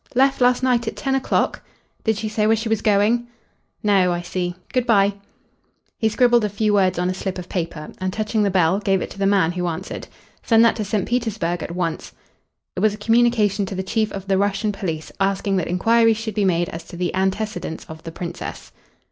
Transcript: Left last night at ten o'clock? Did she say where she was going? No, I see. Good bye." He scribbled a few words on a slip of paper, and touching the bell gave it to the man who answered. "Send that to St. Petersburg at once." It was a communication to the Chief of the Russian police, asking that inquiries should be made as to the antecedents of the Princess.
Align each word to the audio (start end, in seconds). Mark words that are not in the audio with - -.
Left 0.15 0.41
last 0.41 0.63
night 0.63 0.87
at 0.87 0.95
ten 0.95 1.13
o'clock? 1.13 1.61
Did 2.05 2.17
she 2.17 2.27
say 2.27 2.47
where 2.47 2.55
she 2.55 2.69
was 2.69 2.81
going? 2.81 3.27
No, 3.83 4.11
I 4.11 4.23
see. 4.23 4.55
Good 4.73 4.87
bye." 4.87 5.13
He 5.99 6.09
scribbled 6.09 6.43
a 6.43 6.49
few 6.49 6.73
words 6.73 6.97
on 6.97 7.07
a 7.07 7.13
slip 7.13 7.37
of 7.37 7.47
paper, 7.47 7.91
and 7.99 8.11
touching 8.11 8.41
the 8.41 8.49
bell 8.49 8.79
gave 8.79 9.03
it 9.03 9.11
to 9.11 9.19
the 9.19 9.27
man 9.27 9.51
who 9.51 9.67
answered. 9.67 10.07
"Send 10.41 10.65
that 10.65 10.75
to 10.77 10.83
St. 10.83 11.07
Petersburg 11.07 11.61
at 11.61 11.75
once." 11.75 12.13
It 12.75 12.79
was 12.79 12.95
a 12.95 12.97
communication 12.97 13.67
to 13.67 13.75
the 13.75 13.83
Chief 13.83 14.11
of 14.11 14.27
the 14.27 14.39
Russian 14.39 14.71
police, 14.71 15.11
asking 15.19 15.57
that 15.57 15.67
inquiries 15.67 16.17
should 16.17 16.33
be 16.33 16.45
made 16.45 16.69
as 16.69 16.83
to 16.85 16.97
the 16.97 17.13
antecedents 17.13 17.85
of 17.85 18.01
the 18.01 18.11
Princess. 18.11 18.71